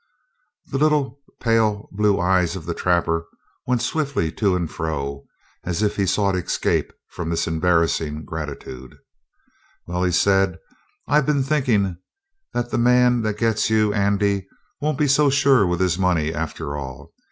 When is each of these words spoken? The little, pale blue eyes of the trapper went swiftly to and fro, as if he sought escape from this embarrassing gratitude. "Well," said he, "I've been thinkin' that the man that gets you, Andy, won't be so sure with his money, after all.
The 0.71 0.79
little, 0.79 1.19
pale 1.39 1.87
blue 1.91 2.19
eyes 2.19 2.55
of 2.55 2.65
the 2.65 2.73
trapper 2.73 3.27
went 3.67 3.83
swiftly 3.83 4.31
to 4.31 4.55
and 4.55 4.67
fro, 4.67 5.27
as 5.63 5.83
if 5.83 5.95
he 5.95 6.07
sought 6.07 6.35
escape 6.35 6.91
from 7.11 7.29
this 7.29 7.45
embarrassing 7.45 8.25
gratitude. 8.25 8.97
"Well," 9.85 10.11
said 10.11 10.55
he, 10.55 10.75
"I've 11.13 11.27
been 11.27 11.43
thinkin' 11.43 11.99
that 12.51 12.71
the 12.71 12.79
man 12.79 13.21
that 13.21 13.37
gets 13.37 13.69
you, 13.69 13.93
Andy, 13.93 14.47
won't 14.81 14.97
be 14.97 15.07
so 15.07 15.29
sure 15.29 15.67
with 15.67 15.79
his 15.79 15.99
money, 15.99 16.33
after 16.33 16.75
all. 16.75 17.13